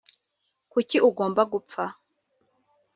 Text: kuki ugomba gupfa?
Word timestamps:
kuki 0.71 0.97
ugomba 1.09 1.41
gupfa? 1.51 1.83